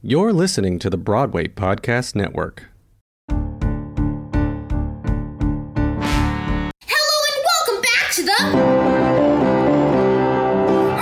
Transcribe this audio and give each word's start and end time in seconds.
You're 0.00 0.32
listening 0.32 0.78
to 0.78 0.90
the 0.90 0.96
Broadway 0.96 1.48
Podcast 1.48 2.14
Network. 2.14 2.68
Hello 3.28 3.64
and 7.26 7.42
welcome 7.66 7.82
back 7.82 8.12
to 8.12 8.22
the 8.22 8.40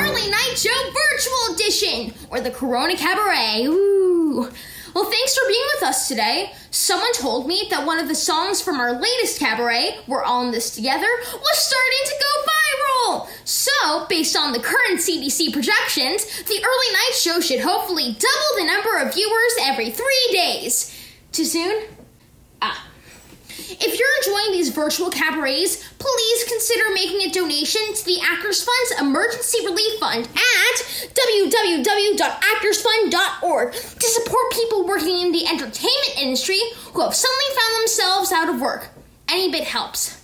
Early 0.01 0.30
Night 0.30 0.54
Show 0.56 0.71
Virtual 1.11 1.54
Edition, 1.54 2.14
or 2.30 2.40
the 2.40 2.51
Corona 2.51 2.96
Cabaret. 2.96 3.67
Ooh. 3.67 4.51
Well, 4.97 5.10
thanks 5.10 5.37
for 5.37 5.47
being 5.47 5.67
with 5.74 5.83
us 5.83 6.08
today. 6.08 6.53
Someone 6.71 7.12
told 7.12 7.47
me 7.47 7.67
that 7.69 7.85
one 7.85 7.99
of 7.99 8.08
the 8.08 8.15
songs 8.15 8.62
from 8.62 8.81
our 8.81 8.99
latest 8.99 9.38
cabaret, 9.38 9.99
We're 10.06 10.22
All 10.22 10.47
in 10.47 10.53
This 10.53 10.74
Together, 10.74 11.06
was 11.33 11.58
starting 11.58 12.04
to 12.06 12.15
go 12.19 13.21
viral. 13.21 13.29
So, 13.44 14.06
based 14.06 14.35
on 14.38 14.54
the 14.54 14.58
current 14.58 15.01
CDC 15.01 15.53
projections, 15.53 16.24
the 16.45 16.55
Early 16.65 16.93
Night 16.95 17.12
Show 17.12 17.41
should 17.41 17.61
hopefully 17.61 18.05
double 18.05 18.56
the 18.56 18.65
number 18.65 18.97
of 18.97 19.12
viewers 19.12 19.56
every 19.61 19.91
three 19.91 20.29
days. 20.33 20.98
Too 21.31 21.45
soon? 21.45 21.89
Ah. 22.62 22.89
If 23.69 23.98
you're 23.98 24.16
enjoying 24.23 24.52
these 24.52 24.69
virtual 24.70 25.11
cabarets, 25.11 25.83
please 25.98 26.45
consider 26.45 26.84
making 26.95 27.23
a 27.23 27.33
donation 27.33 27.83
to 27.95 28.05
the 28.05 28.20
Actors 28.23 28.62
Fund's 28.62 28.92
Emergency 29.01 29.59
Relief 29.65 29.98
Fund 29.98 30.27
at 30.27 30.77
www.actorsfund.org 31.12 33.73
to 33.73 34.06
support 34.06 34.52
people 34.52 34.87
working 34.87 35.19
in 35.19 35.33
the 35.33 35.48
entertainment 35.48 36.16
industry 36.16 36.61
who 36.92 37.01
have 37.01 37.12
suddenly 37.15 37.56
found 37.56 37.75
themselves 37.80 38.30
out 38.30 38.48
of 38.48 38.61
work. 38.61 38.91
Any 39.29 39.51
bit 39.51 39.65
helps. 39.65 40.23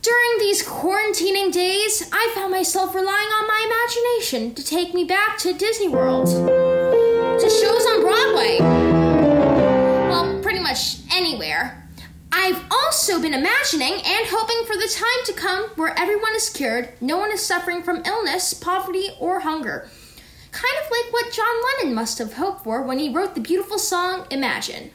During 0.00 0.38
these 0.38 0.62
quarantining 0.62 1.52
days, 1.52 2.08
I 2.10 2.32
found 2.34 2.52
myself 2.52 2.94
relying 2.94 3.10
on 3.10 3.46
my 3.48 3.60
imagination 3.66 4.54
to 4.54 4.64
take 4.64 4.94
me 4.94 5.04
back 5.04 5.36
to 5.38 5.52
Disney 5.52 5.88
World, 5.88 6.28
to 6.28 7.50
shows 7.50 7.84
on 7.86 8.00
Broadway, 8.00 8.60
I've 12.46 12.64
also 12.70 13.20
been 13.20 13.34
imagining 13.34 13.94
and 13.94 14.26
hoping 14.28 14.64
for 14.66 14.76
the 14.76 14.88
time 14.88 15.24
to 15.24 15.32
come 15.32 15.64
where 15.70 15.98
everyone 15.98 16.32
is 16.36 16.48
cured, 16.48 16.90
no 17.00 17.18
one 17.18 17.32
is 17.32 17.44
suffering 17.44 17.82
from 17.82 18.04
illness, 18.06 18.54
poverty, 18.54 19.08
or 19.18 19.40
hunger. 19.40 19.88
Kind 20.52 20.74
of 20.84 20.88
like 20.88 21.12
what 21.12 21.32
John 21.32 21.56
Lennon 21.82 21.92
must 21.92 22.18
have 22.18 22.34
hoped 22.34 22.62
for 22.62 22.82
when 22.82 23.00
he 23.00 23.12
wrote 23.12 23.34
the 23.34 23.40
beautiful 23.40 23.80
song 23.80 24.28
Imagine. 24.30 24.92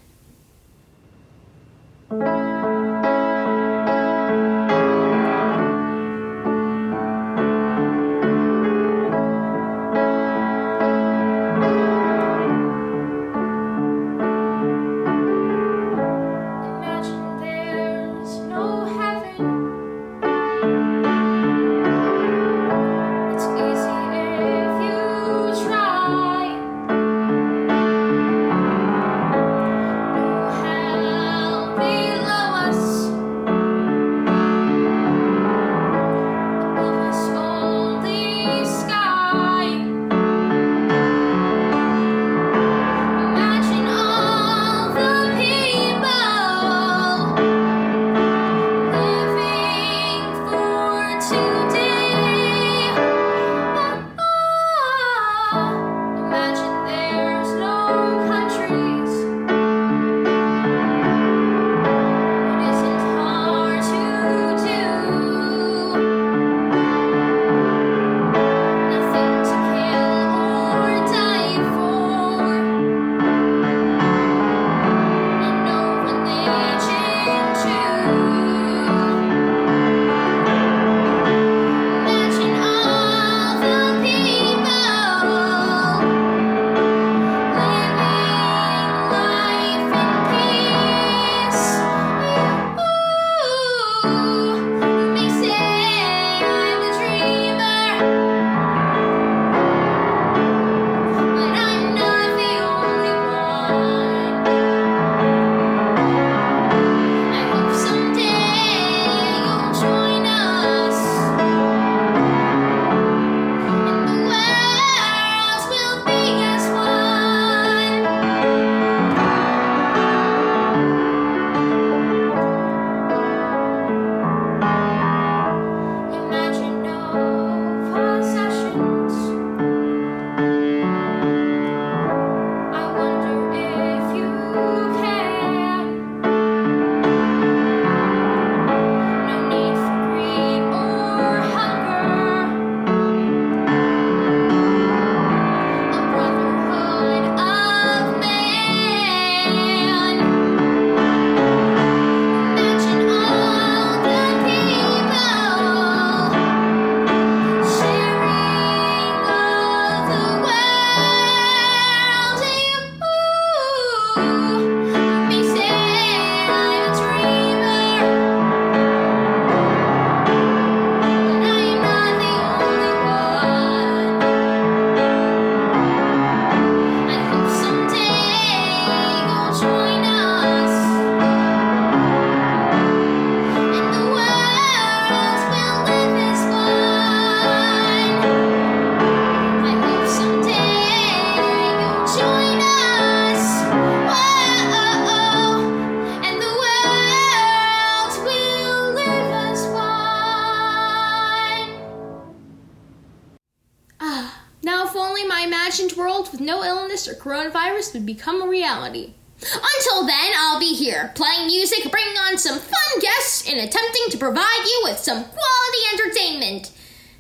Coronavirus 207.22 207.94
would 207.94 208.06
become 208.06 208.42
a 208.42 208.48
reality. 208.48 209.14
Until 209.42 210.06
then, 210.06 210.32
I'll 210.38 210.60
be 210.60 210.74
here, 210.76 211.12
playing 211.16 211.48
music, 211.48 211.90
bringing 211.92 212.18
on 212.18 212.38
some 212.38 212.60
fun 212.60 213.00
guests, 213.00 213.48
and 213.50 213.60
attempting 213.60 214.10
to 214.10 214.18
provide 214.18 214.64
you 214.66 214.82
with 214.84 214.98
some 214.98 215.24
quality 215.24 215.82
entertainment. 215.94 216.72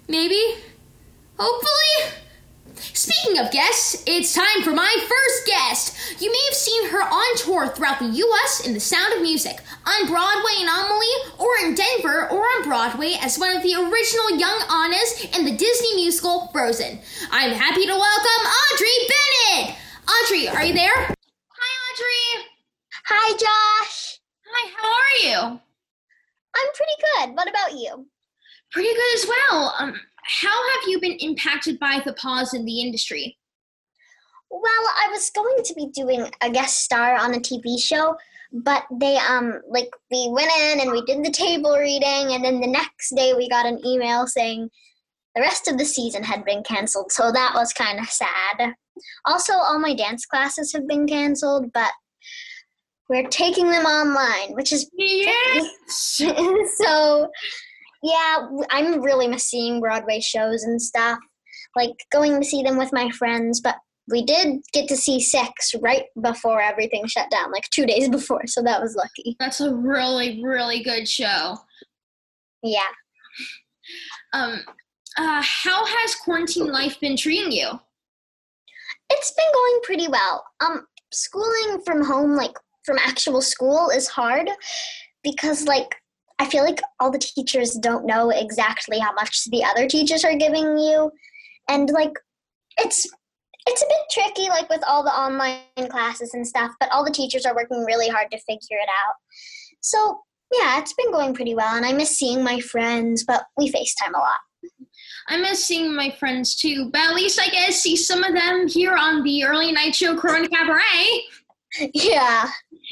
Maybe? 0.07 0.56
Hopefully? 1.38 2.13
Speaking 2.75 3.39
of 3.39 3.51
guests, 3.51 4.03
it's 4.06 4.33
time 4.33 4.63
for 4.63 4.71
my 4.71 4.95
first 5.00 5.48
guest. 5.48 6.21
You 6.21 6.31
may 6.31 6.45
have 6.45 6.56
seen 6.56 6.89
her 6.89 7.01
on 7.01 7.38
tour 7.38 7.68
throughout 7.68 8.00
the 8.00 8.06
U.S. 8.06 8.65
in 8.65 8.74
The 8.74 8.80
Sound 8.80 9.13
of 9.13 9.21
Music, 9.21 9.57
on 9.86 10.07
Broadway 10.07 10.62
in 10.62 10.68
Amelie, 10.68 11.38
or 11.39 11.50
in 11.63 11.75
Denver, 11.75 12.27
or 12.30 12.42
on 12.42 12.63
Broadway 12.63 13.15
as 13.21 13.39
one 13.39 13.56
of 13.56 13.63
the 13.63 13.75
original 13.75 14.38
young 14.38 14.62
Annas 14.69 15.25
in 15.38 15.45
the 15.45 15.57
Disney 15.57 15.95
musical 15.95 16.48
Frozen. 16.48 17.00
I'm 17.31 17.51
happy 17.51 17.86
to 17.86 17.94
welcome 17.94 18.48
Audrey 18.74 19.09
Bennett! 19.09 19.80
Audrey, 20.11 20.47
are 20.49 20.63
you 20.63 20.73
there? 20.73 20.89
Hi, 20.93 21.71
Audrey! 21.87 22.45
Hi, 23.05 23.31
Josh! 23.33 24.19
Hi, 24.45 24.71
how 24.75 24.89
are 24.89 25.29
you? 25.29 25.59
I'm 26.55 26.67
pretty 26.75 26.97
good. 27.01 27.35
What 27.35 27.49
about 27.49 27.79
you? 27.79 28.07
Pretty 28.71 28.89
good 28.89 29.15
as 29.15 29.25
well. 29.27 29.73
Um, 29.79 29.93
how 30.23 30.49
have 30.49 30.89
you 30.89 30.99
been 30.99 31.17
impacted 31.19 31.79
by 31.79 32.01
the 32.03 32.13
pause 32.13 32.53
in 32.53 32.65
the 32.65 32.81
industry? 32.81 33.37
Well, 34.49 34.63
I 34.97 35.07
was 35.11 35.29
going 35.29 35.63
to 35.63 35.73
be 35.75 35.87
doing 35.93 36.29
a 36.41 36.49
guest 36.49 36.83
star 36.83 37.15
on 37.15 37.33
a 37.33 37.39
TV 37.39 37.81
show, 37.81 38.17
but 38.51 38.83
they 38.99 39.17
um 39.17 39.61
like 39.69 39.89
we 40.11 40.29
went 40.29 40.51
in 40.61 40.81
and 40.81 40.91
we 40.91 41.03
did 41.03 41.23
the 41.23 41.31
table 41.31 41.77
reading 41.77 42.33
and 42.33 42.43
then 42.43 42.59
the 42.59 42.67
next 42.67 43.15
day 43.15 43.33
we 43.33 43.47
got 43.47 43.65
an 43.65 43.79
email 43.85 44.27
saying 44.27 44.69
the 45.35 45.41
rest 45.41 45.69
of 45.69 45.77
the 45.77 45.85
season 45.85 46.23
had 46.23 46.43
been 46.43 46.63
canceled. 46.63 47.13
So 47.13 47.31
that 47.31 47.53
was 47.55 47.71
kind 47.71 47.97
of 47.97 48.07
sad. 48.07 48.73
Also, 49.25 49.53
all 49.53 49.80
my 49.80 49.94
dance 49.94 50.25
classes 50.25 50.74
have 50.74 50.88
been 50.88 51.07
canceled, 51.07 51.71
but 51.74 51.92
we're 53.09 53.27
taking 53.27 53.69
them 53.69 53.86
online, 53.86 54.56
which 54.56 54.71
is 54.71 54.89
yes. 54.94 55.68
so 56.77 57.30
yeah, 58.03 58.48
I'm 58.69 59.01
really 59.01 59.27
missing 59.27 59.80
Broadway 59.80 60.19
shows 60.19 60.63
and 60.63 60.81
stuff. 60.81 61.19
Like 61.75 61.92
going 62.12 62.39
to 62.39 62.48
see 62.48 62.63
them 62.63 62.77
with 62.77 62.92
my 62.94 63.09
friends, 63.12 63.62
but 63.62 63.75
we 64.09 64.24
did 64.24 64.62
get 64.74 64.88
to 64.89 64.98
see 64.98 65.19
six 65.19 65.74
right 65.81 66.03
before 66.21 66.62
everything 66.62 67.06
shut 67.06 67.30
down, 67.30 67.51
like 67.51 67.69
two 67.69 67.86
days 67.86 68.09
before, 68.09 68.48
so 68.48 68.62
that 68.63 68.81
was 68.81 68.95
lucky. 68.95 69.36
That's 69.39 69.62
a 69.62 69.74
really, 69.74 70.42
really 70.44 70.83
good 70.83 71.07
show. 71.07 71.57
Yeah. 72.63 72.80
Um, 74.33 74.62
uh, 75.18 75.42
how 75.44 75.86
has 75.86 76.15
quarantine 76.15 76.71
life 76.71 77.00
been 77.00 77.18
treating 77.18 77.51
you? 77.51 77.80
It's 79.13 79.33
been 79.33 79.51
going 79.53 79.79
pretty 79.83 80.07
well. 80.07 80.45
Um, 80.61 80.85
schooling 81.11 81.81
from 81.85 82.03
home, 82.03 82.35
like 82.35 82.53
from 82.85 82.97
actual 82.97 83.41
school, 83.41 83.89
is 83.89 84.07
hard 84.07 84.49
because, 85.23 85.65
like, 85.65 85.95
I 86.39 86.45
feel 86.45 86.63
like 86.63 86.81
all 86.99 87.11
the 87.11 87.19
teachers 87.19 87.73
don't 87.73 88.05
know 88.05 88.29
exactly 88.31 88.99
how 88.99 89.13
much 89.13 89.45
the 89.51 89.63
other 89.63 89.87
teachers 89.87 90.23
are 90.23 90.35
giving 90.35 90.77
you, 90.77 91.11
and 91.67 91.89
like, 91.89 92.13
it's 92.79 93.05
it's 93.67 93.81
a 93.81 93.85
bit 93.85 94.33
tricky, 94.33 94.49
like 94.49 94.69
with 94.69 94.81
all 94.87 95.03
the 95.03 95.11
online 95.11 95.89
classes 95.89 96.33
and 96.33 96.47
stuff, 96.47 96.71
but 96.79 96.89
all 96.91 97.05
the 97.05 97.11
teachers 97.11 97.45
are 97.45 97.53
working 97.53 97.83
really 97.85 98.09
hard 98.09 98.31
to 98.31 98.39
figure 98.39 98.77
it 98.77 98.89
out. 98.89 99.15
So, 99.81 100.21
yeah, 100.51 100.79
it's 100.79 100.93
been 100.93 101.11
going 101.11 101.33
pretty 101.33 101.53
well, 101.53 101.75
and 101.75 101.85
I 101.85 101.93
miss 101.93 102.17
seeing 102.17 102.43
my 102.43 102.59
friends, 102.59 103.23
but 103.23 103.43
we 103.57 103.71
FaceTime 103.71 104.15
a 104.15 104.19
lot. 104.19 104.39
I 105.27 105.38
miss 105.38 105.65
seeing 105.65 105.95
my 105.95 106.12
friends 106.12 106.56
too, 106.56 106.89
but 106.91 107.01
at 107.01 107.15
least 107.15 107.39
I 107.39 107.47
get 107.47 107.68
to 107.68 107.73
see 107.73 107.95
some 107.95 108.23
of 108.23 108.33
them 108.33 108.68
here 108.68 108.95
on 108.95 109.23
the 109.23 109.44
early 109.44 109.71
night 109.71 109.95
show 109.95 110.18
Corona 110.18 110.47
Cabaret. 110.50 111.21
Yeah. 111.94 112.50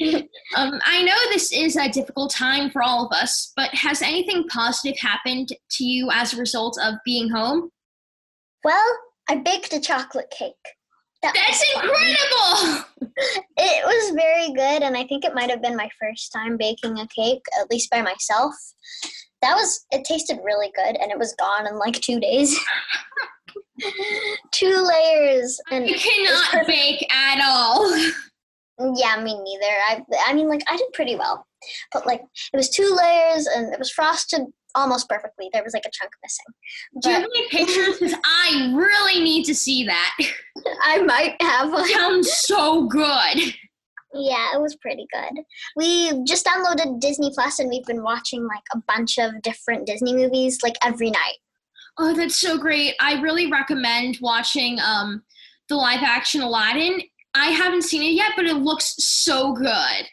um, 0.56 0.80
I 0.84 1.02
know 1.02 1.16
this 1.30 1.52
is 1.52 1.76
a 1.76 1.88
difficult 1.88 2.32
time 2.32 2.70
for 2.70 2.82
all 2.82 3.06
of 3.06 3.12
us, 3.12 3.52
but 3.56 3.74
has 3.74 4.02
anything 4.02 4.46
positive 4.48 4.98
happened 4.98 5.48
to 5.72 5.84
you 5.84 6.10
as 6.12 6.32
a 6.32 6.38
result 6.38 6.78
of 6.82 6.94
being 7.04 7.28
home? 7.28 7.70
Well, 8.64 8.98
I 9.28 9.36
baked 9.36 9.72
a 9.72 9.80
chocolate 9.80 10.30
cake. 10.30 10.54
That 11.22 11.34
That's 11.34 11.64
incredible! 11.74 12.84
It 13.62 13.84
was 13.84 14.14
very 14.14 14.48
good, 14.54 14.82
and 14.82 14.96
I 14.96 15.04
think 15.06 15.24
it 15.24 15.34
might 15.34 15.50
have 15.50 15.60
been 15.60 15.76
my 15.76 15.90
first 16.00 16.32
time 16.32 16.56
baking 16.56 16.98
a 16.98 17.06
cake, 17.08 17.42
at 17.60 17.70
least 17.70 17.90
by 17.90 18.00
myself. 18.00 18.54
That 19.42 19.54
was, 19.54 19.86
it 19.90 20.04
tasted 20.04 20.38
really 20.44 20.70
good, 20.74 20.96
and 20.96 21.10
it 21.10 21.18
was 21.18 21.34
gone 21.34 21.66
in 21.66 21.78
like 21.78 21.94
two 22.00 22.20
days. 22.20 22.58
two 24.52 24.86
layers. 24.86 25.58
And 25.70 25.88
you 25.88 25.96
cannot 25.96 26.66
bake 26.66 27.06
at 27.12 27.40
all. 27.42 27.96
Yeah, 28.96 29.22
me 29.22 29.38
neither. 29.42 29.74
I, 29.88 30.02
I 30.26 30.32
mean, 30.32 30.48
like, 30.48 30.62
I 30.68 30.76
did 30.76 30.92
pretty 30.92 31.16
well. 31.16 31.46
But, 31.92 32.06
like, 32.06 32.22
it 32.52 32.56
was 32.56 32.70
two 32.70 32.96
layers, 32.98 33.46
and 33.46 33.72
it 33.72 33.78
was 33.78 33.90
frosted 33.90 34.42
almost 34.74 35.08
perfectly. 35.08 35.48
There 35.52 35.62
was 35.64 35.74
like 35.74 35.84
a 35.86 35.90
chunk 35.92 36.12
missing. 36.22 36.44
But, 36.94 37.02
Do 37.02 37.08
you 37.10 37.14
have 37.16 37.24
any 37.24 37.48
pictures? 37.48 37.98
Because 37.98 38.18
I 38.24 38.72
really 38.74 39.22
need 39.22 39.44
to 39.44 39.54
see 39.54 39.84
that. 39.84 40.16
I 40.82 41.02
might 41.02 41.36
have 41.40 41.72
one. 41.72 41.88
Sounds 41.88 42.32
so 42.32 42.86
good. 42.86 43.54
Yeah, 44.12 44.48
it 44.54 44.60
was 44.60 44.76
pretty 44.76 45.06
good. 45.12 45.44
We 45.76 46.24
just 46.24 46.44
downloaded 46.44 47.00
Disney 47.00 47.30
Plus 47.32 47.58
and 47.58 47.68
we've 47.68 47.84
been 47.84 48.02
watching 48.02 48.46
like 48.46 48.64
a 48.74 48.82
bunch 48.88 49.18
of 49.18 49.40
different 49.42 49.86
Disney 49.86 50.14
movies 50.14 50.58
like 50.62 50.76
every 50.82 51.10
night. 51.10 51.38
Oh, 51.98 52.14
that's 52.14 52.36
so 52.38 52.58
great. 52.58 52.94
I 53.00 53.20
really 53.20 53.50
recommend 53.50 54.18
watching 54.20 54.78
um 54.80 55.22
the 55.68 55.76
live 55.76 56.02
action 56.02 56.40
Aladdin. 56.40 57.00
I 57.34 57.46
haven't 57.46 57.82
seen 57.82 58.02
it 58.02 58.14
yet, 58.14 58.32
but 58.36 58.46
it 58.46 58.56
looks 58.56 58.94
so 58.98 59.52
good. 59.52 60.08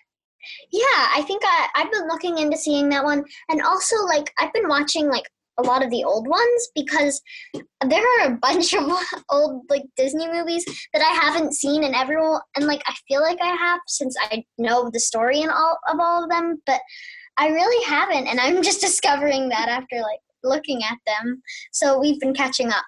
Yeah, 0.72 1.08
I 1.16 1.24
think 1.26 1.42
I, 1.44 1.68
I've 1.76 1.92
been 1.92 2.08
looking 2.08 2.38
into 2.38 2.58
seeing 2.58 2.90
that 2.90 3.04
one. 3.04 3.24
And 3.50 3.62
also, 3.62 3.96
like, 4.06 4.32
I've 4.38 4.54
been 4.54 4.68
watching, 4.68 5.10
like, 5.10 5.30
a 5.57 5.63
lot 5.63 5.83
of 5.83 5.89
the 5.89 6.04
old 6.04 6.27
ones 6.27 6.69
because 6.75 7.21
there 7.54 8.04
are 8.04 8.27
a 8.27 8.38
bunch 8.38 8.74
of 8.74 8.89
old 9.30 9.63
like 9.69 9.83
Disney 9.95 10.31
movies 10.31 10.65
that 10.94 11.01
I 11.01 11.25
haven't 11.25 11.54
seen 11.54 11.83
and 11.83 11.95
everyone 11.95 12.42
and 12.56 12.65
like 12.65 12.81
I 12.86 12.95
feel 13.07 13.21
like 13.21 13.39
I 13.42 13.56
have 13.56 13.80
since 13.88 14.15
I 14.31 14.44
know 14.57 14.89
the 14.92 15.00
story 15.00 15.42
and 15.42 15.51
all 15.51 15.77
of 15.89 16.00
all 16.00 16.24
of 16.24 16.30
them 16.30 16.62
but 16.65 16.80
I 17.38 17.50
really 17.50 17.86
haven't 17.86 18.27
and 18.27 18.39
I'm 18.39 18.62
just 18.69 18.81
discovering 18.81 19.50
that 19.50 19.69
after 19.69 19.98
like 19.98 20.19
looking 20.44 20.81
at 20.83 20.98
them. 21.06 21.42
So 21.71 22.00
we've 22.00 22.19
been 22.19 22.33
catching 22.33 22.69
up. 22.69 22.86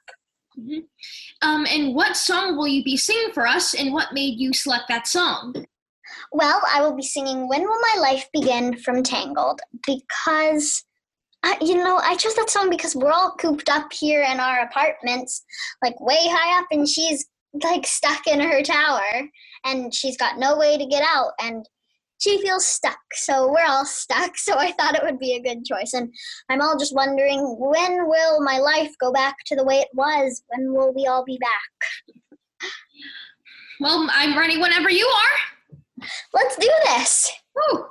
Mm-hmm. 0.60 1.48
um, 1.48 1.66
and 1.72 1.96
what 1.96 2.18
song 2.18 2.58
will 2.58 2.68
you 2.68 2.84
be 2.84 2.98
singing 2.98 3.32
for 3.34 3.48
us 3.48 3.76
and 3.76 3.94
what 3.94 4.14
made 4.14 4.40
you 4.40 4.52
select 4.52 4.90
that 4.90 5.08
song? 5.08 5.54
Well, 6.34 6.62
I 6.70 6.82
will 6.82 6.96
be 6.96 7.04
singing 7.04 7.48
When 7.48 7.62
Will 7.62 7.80
My 7.80 7.96
Life 8.02 8.28
Begin 8.34 8.78
from 8.78 9.02
Tangled 9.02 9.62
because, 9.86 10.84
uh, 11.44 11.56
you 11.62 11.76
know, 11.76 11.98
I 11.98 12.16
chose 12.16 12.36
that 12.36 12.50
song 12.50 12.70
because 12.70 12.96
we're 12.96 13.12
all 13.12 13.36
cooped 13.40 13.70
up 13.70 13.92
here 13.94 14.24
in 14.24 14.40
our 14.40 14.62
apartments, 14.62 15.44
like 15.82 16.00
way 16.02 16.18
high 16.20 16.60
up, 16.60 16.68
and 16.72 16.88
she's 16.88 17.26
like 17.64 17.86
stuck 17.86 18.28
in 18.28 18.40
her 18.40 18.62
tower 18.62 19.28
and 19.66 19.94
she's 19.94 20.18
got 20.18 20.38
no 20.38 20.58
way 20.58 20.78
to 20.78 20.86
get 20.86 21.04
out 21.04 21.32
and 21.42 21.68
she 22.20 22.42
feels 22.42 22.66
stuck. 22.66 23.00
So 23.14 23.52
we're 23.52 23.66
all 23.66 23.86
stuck. 23.86 24.34
So 24.38 24.58
I 24.58 24.72
thought 24.74 24.96
it 24.96 25.04
would 25.04 25.20
be 25.20 25.36
a 25.36 25.42
good 25.42 25.64
choice. 25.66 25.94
And 25.94 26.14
I'm 26.50 26.62
all 26.62 26.78
just 26.78 26.96
wondering 26.96 27.40
when 27.60 28.08
will 28.08 28.42
my 28.42 28.58
life 28.58 28.92
go 29.00 29.12
back 29.12 29.36
to 29.48 29.56
the 29.56 29.64
way 29.64 29.76
it 29.76 29.90
was? 29.94 30.44
When 30.48 30.74
will 30.74 30.94
we 30.94 31.08
all 31.08 31.24
be 31.24 31.38
back? 31.40 32.70
Well, 33.80 34.10
I'm 34.12 34.38
ready 34.38 34.58
whenever 34.58 34.90
you 34.90 35.08
are. 35.08 36.06
Let's 36.34 36.58
do 36.58 36.70
this. 36.86 37.32
Woo. 37.56 37.86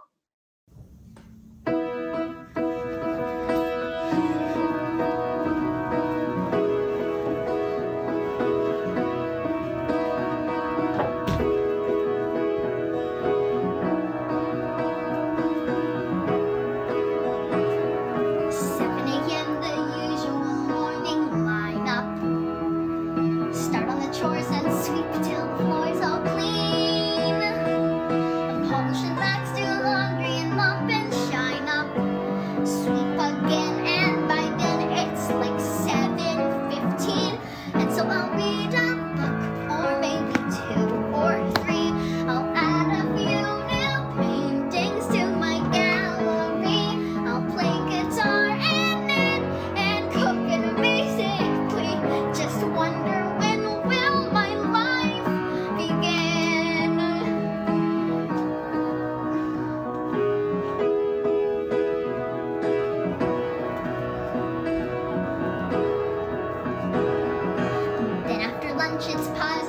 it's 69.01 69.29
positive. 69.39 69.68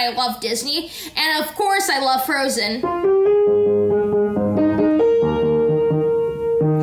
I 0.00 0.08
love 0.08 0.40
Disney, 0.40 0.90
and 1.14 1.44
of 1.44 1.54
course, 1.54 1.90
I 1.90 1.98
love 1.98 2.24
Frozen. 2.24 2.82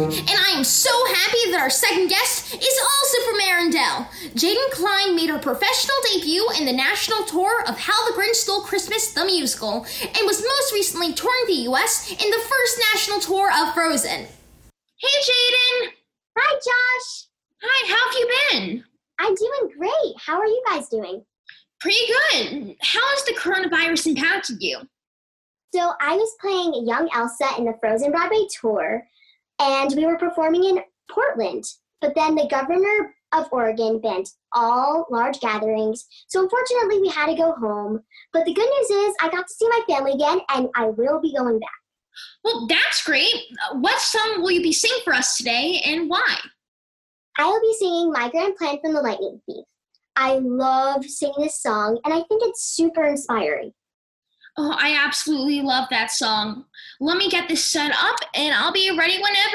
And 0.07 0.37
I 0.37 0.53
am 0.55 0.63
so 0.63 0.91
happy 1.15 1.49
that 1.49 1.59
our 1.59 1.71
second 1.71 2.09
guest 2.09 2.53
is 2.53 2.79
also 2.85 3.17
from 3.25 3.39
Arendelle. 3.41 4.05
Jaiden 4.35 4.69
Klein 4.69 5.15
made 5.15 5.31
her 5.31 5.39
professional 5.39 5.97
debut 6.13 6.47
in 6.59 6.65
the 6.65 6.73
national 6.73 7.23
tour 7.23 7.63
of 7.67 7.79
How 7.79 8.05
the 8.05 8.13
Grinch 8.13 8.35
Stole 8.35 8.61
Christmas, 8.61 9.11
the 9.13 9.25
musical, 9.25 9.87
and 10.03 10.27
was 10.27 10.39
most 10.43 10.71
recently 10.73 11.13
touring 11.13 11.47
the 11.47 11.71
US 11.71 12.11
in 12.11 12.29
the 12.29 12.45
first 12.47 12.79
national 12.93 13.19
tour 13.19 13.49
of 13.49 13.73
Frozen. 13.73 14.27
Hey, 14.99 15.17
Jaiden! 15.25 15.89
Hi, 16.37 16.53
Josh. 16.53 17.25
Hi, 17.63 17.87
how 17.87 18.05
have 18.05 18.19
you 18.19 18.27
been? 18.51 18.83
I'm 19.17 19.33
doing 19.33 19.71
great. 19.75 20.15
How 20.23 20.37
are 20.37 20.45
you 20.45 20.63
guys 20.69 20.87
doing? 20.89 21.25
Pretty 21.79 21.99
good. 22.07 22.75
How 22.81 22.99
has 23.01 23.25
the 23.25 23.33
coronavirus 23.33 24.07
impacted 24.07 24.57
you? 24.61 24.79
So, 25.75 25.93
I 26.01 26.15
was 26.15 26.35
playing 26.41 26.87
young 26.87 27.09
Elsa 27.13 27.47
in 27.57 27.65
the 27.65 27.75
Frozen 27.79 28.11
Broadway 28.11 28.47
tour, 28.59 29.03
and 29.59 29.93
we 29.95 30.05
were 30.05 30.17
performing 30.17 30.63
in 30.63 30.79
Portland. 31.11 31.65
But 32.01 32.15
then 32.15 32.35
the 32.35 32.47
governor 32.47 33.13
of 33.33 33.49
Oregon 33.51 33.99
banned 33.99 34.27
all 34.53 35.05
large 35.11 35.39
gatherings, 35.39 36.05
so 36.27 36.41
unfortunately, 36.41 37.01
we 37.01 37.09
had 37.09 37.27
to 37.27 37.35
go 37.35 37.51
home. 37.53 38.01
But 38.33 38.45
the 38.45 38.53
good 38.53 38.69
news 38.69 38.89
is, 38.89 39.15
I 39.21 39.29
got 39.29 39.47
to 39.47 39.53
see 39.53 39.67
my 39.67 39.81
family 39.87 40.13
again, 40.13 40.39
and 40.55 40.69
I 40.75 40.85
will 40.85 41.19
be 41.19 41.35
going 41.35 41.59
back. 41.59 41.69
Well, 42.43 42.65
that's 42.67 43.03
great. 43.03 43.33
What 43.73 43.99
song 43.99 44.41
will 44.41 44.51
you 44.51 44.63
be 44.63 44.73
singing 44.73 45.03
for 45.03 45.13
us 45.13 45.37
today, 45.37 45.81
and 45.85 46.09
why? 46.09 46.37
I 47.37 47.45
will 47.45 47.61
be 47.61 47.75
singing 47.77 48.11
My 48.11 48.29
Grand 48.29 48.55
Plan 48.55 48.79
from 48.81 48.93
the 48.93 49.01
Lightning 49.01 49.41
Thief. 49.45 49.65
I 50.17 50.39
love 50.41 51.05
singing 51.05 51.35
this 51.37 51.61
song, 51.61 51.99
and 52.03 52.13
I 52.13 52.17
think 52.17 52.41
it's 52.43 52.63
super 52.63 53.05
inspiring. 53.05 53.71
Oh, 54.57 54.75
I 54.75 54.97
absolutely 54.99 55.61
love 55.61 55.87
that 55.91 56.09
song. 56.09 56.65
Let 56.99 57.17
me 57.17 57.29
get 57.29 57.47
this 57.47 57.63
set 57.63 57.91
up, 57.91 58.15
and 58.33 58.55
I'll 58.55 58.73
be 58.73 58.89
ready 58.97 59.21
whenever 59.21 59.46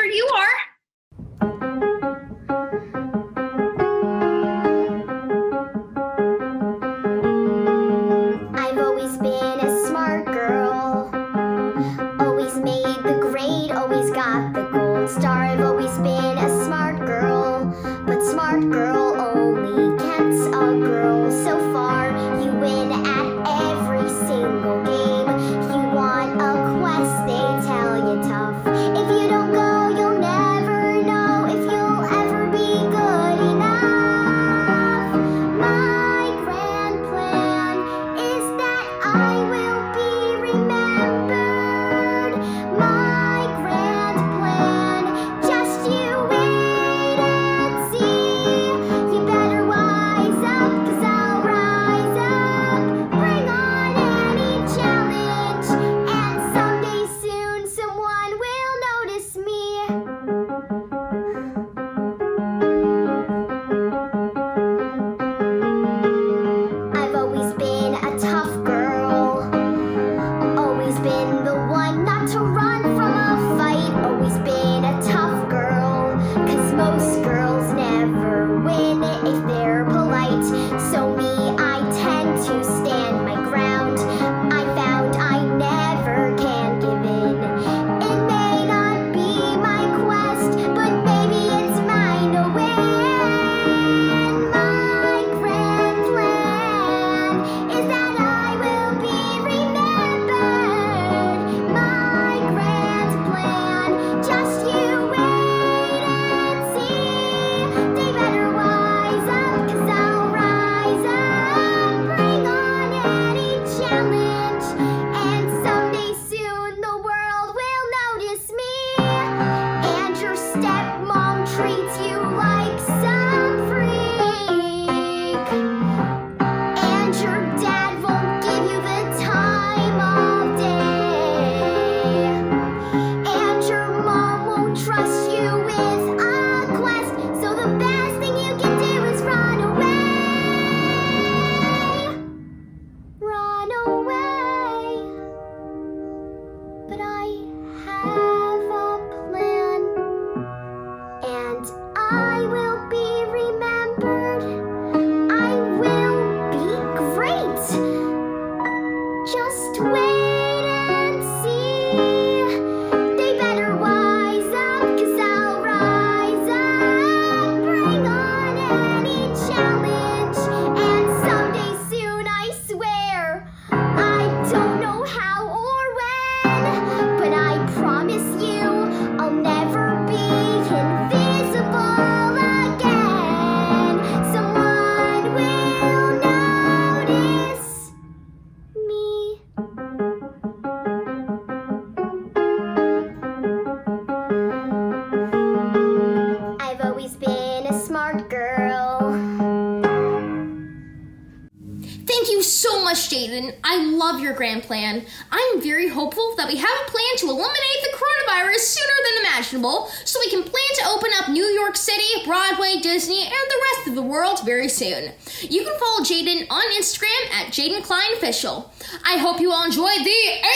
much, 202.92 203.08
Jaiden. 203.08 203.54
I 203.64 203.82
love 203.86 204.20
your 204.20 204.34
grand 204.34 204.64
plan. 204.64 205.02
I'm 205.30 205.62
very 205.62 205.88
hopeful 205.88 206.34
that 206.36 206.46
we 206.46 206.56
have 206.56 206.68
a 206.68 206.90
plan 206.90 207.16
to 207.18 207.26
eliminate 207.30 207.80
the 207.80 207.96
coronavirus 207.96 208.58
sooner 208.58 208.98
than 209.04 209.24
imaginable 209.24 209.86
so 210.04 210.20
we 210.20 210.28
can 210.28 210.42
plan 210.42 210.72
to 210.74 210.88
open 210.88 211.10
up 211.18 211.30
New 211.30 211.46
York 211.46 211.74
City, 211.74 212.22
Broadway, 212.26 212.80
Disney, 212.82 213.22
and 213.22 213.32
the 213.32 213.62
rest 213.72 213.88
of 213.88 213.94
the 213.94 214.02
world 214.02 214.44
very 214.44 214.68
soon. 214.68 215.10
You 215.40 215.64
can 215.64 215.78
follow 215.78 216.00
Jaiden 216.04 216.46
on 216.50 216.70
Instagram 216.78 217.30
at 217.32 217.46
Jaiden 217.46 217.82
Klein 217.82 218.12
Official. 218.12 218.70
I 219.06 219.16
hope 219.16 219.40
you 219.40 219.52
all 219.52 219.64
enjoyed 219.64 220.04
the 220.04 220.10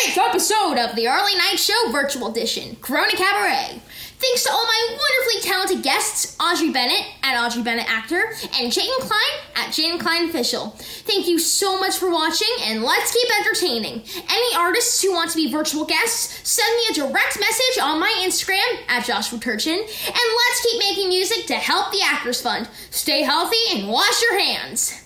eighth 0.04 0.18
episode 0.18 0.76
of 0.76 0.94
the 0.94 1.08
Early 1.08 1.36
Night 1.38 1.56
Show 1.58 1.90
Virtual 1.90 2.28
Edition, 2.30 2.76
Corona 2.82 3.12
Cabaret. 3.12 3.80
Thanks 4.18 4.44
to 4.44 4.52
all 4.52 4.64
my 4.64 4.86
wonderfully 4.88 5.50
talented 5.50 5.82
guests, 5.82 6.36
Audrey 6.40 6.70
Bennett 6.70 7.04
at 7.22 7.38
Audrey 7.38 7.62
Bennett 7.62 7.86
Actor 7.88 8.32
and 8.58 8.72
Jaiden 8.72 9.00
Klein 9.00 9.20
at 9.56 9.68
Jaiden 9.68 10.00
Klein 10.00 10.28
Official. 10.28 10.70
Thank 11.04 11.28
you 11.28 11.38
so 11.38 11.78
much 11.78 11.98
for 11.98 12.10
watching 12.10 12.48
and 12.62 12.82
let's 12.82 13.12
keep 13.12 13.28
entertaining. 13.40 14.02
Any 14.16 14.56
artists 14.56 15.02
who 15.02 15.12
want 15.12 15.30
to 15.32 15.36
be 15.36 15.50
virtual 15.52 15.84
guests, 15.84 16.48
send 16.48 16.74
me 16.76 16.82
a 16.90 16.94
direct 17.08 17.38
message 17.38 17.82
on 17.82 18.00
my 18.00 18.12
Instagram 18.26 18.78
at 18.88 19.04
Joshua 19.04 19.38
Turchin 19.38 19.78
and 19.78 19.86
let's 19.86 20.62
keep 20.62 20.78
making 20.80 21.08
music 21.08 21.46
to 21.46 21.54
help 21.54 21.92
the 21.92 22.00
Actors 22.02 22.40
Fund. 22.40 22.68
Stay 22.90 23.22
healthy 23.22 23.56
and 23.74 23.88
wash 23.88 24.22
your 24.22 24.38
hands. 24.38 25.05